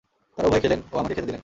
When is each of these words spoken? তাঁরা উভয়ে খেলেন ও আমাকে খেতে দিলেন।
তাঁরা 0.37 0.47
উভয়ে 0.47 0.61
খেলেন 0.61 0.79
ও 0.91 0.95
আমাকে 0.97 1.13
খেতে 1.13 1.27
দিলেন। 1.27 1.39